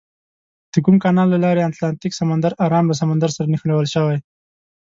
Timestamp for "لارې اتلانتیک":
1.45-2.13